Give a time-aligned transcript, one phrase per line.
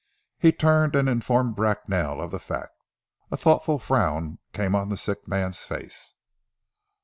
[0.39, 2.73] He turned and informed Bracknell of the fact.
[3.29, 6.15] A thoughtful frown came on the sick man's face.